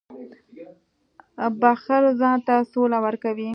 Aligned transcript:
•بښل 1.61 2.03
ځان 2.19 2.37
ته 2.47 2.55
سوله 2.71 2.97
ورکوي. 3.05 3.49